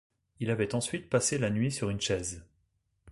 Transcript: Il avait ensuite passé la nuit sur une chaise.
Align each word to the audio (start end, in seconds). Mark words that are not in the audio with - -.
Il 0.39 0.49
avait 0.49 0.73
ensuite 0.73 1.11
passé 1.11 1.37
la 1.37 1.51
nuit 1.51 1.71
sur 1.71 1.91
une 1.91 2.01
chaise. 2.01 2.43